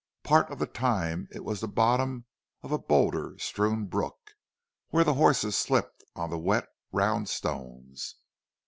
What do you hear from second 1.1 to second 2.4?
it was the bottom